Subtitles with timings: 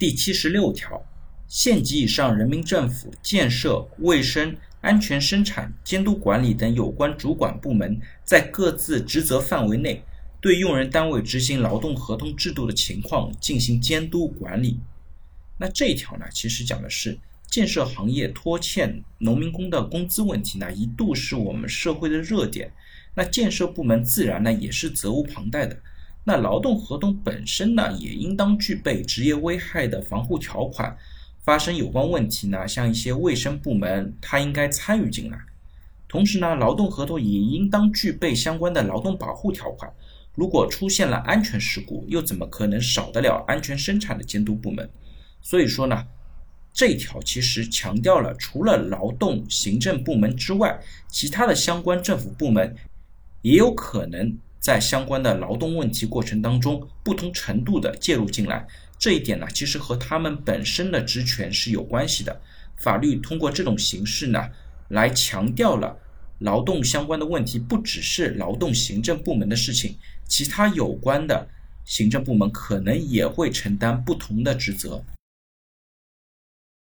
[0.00, 1.04] 第七十六条，
[1.46, 10.02] 县级以上人民政府建设、卫生、安全生产、监督管理等有关主管部门，在各自职责范围内，
[10.40, 14.80] 对用人单位执行劳动合同制度的情况进行监督管理。
[15.58, 17.18] 那这一条呢，其实讲的是
[17.50, 22.72] 建设行业拖欠农民工的工资问题呢，一度是我们社会的热点。
[23.14, 25.78] 那建设部门自然呢也是责无旁贷的。
[26.24, 30.96] 那劳动合同本身呢，也应当具备职业危害的防护条款。
[31.42, 35.38] 发生有关问题呢，像一些卫生部门，它应该参与进来。
[36.06, 39.90] 同时呢，劳动合同也应当具备相关的劳动保护条款。
[40.34, 44.88] 如果出现了安全事故，又怎么可能少得了安全生产的监督部门？
[45.40, 46.06] 所以说呢，
[46.72, 50.78] 这条其实强调了，除了劳动行政部门之外，
[51.08, 52.76] 其他的相关政府部门
[53.40, 54.36] 也有可能。
[54.60, 58.66] 在相关的劳动问题过程当中，不同程度的介入进来，
[58.98, 62.40] 这一点呢，其实和他们本身的职权是有关系的。
[62.76, 64.48] 法律通过这种形式呢，
[64.88, 65.98] 来强调了
[66.40, 69.96] 劳动相关的问题不只是劳动行政部门的事情，
[70.28, 71.48] 其他有关的
[71.86, 75.02] 行政部门可能也会承担不同的职责。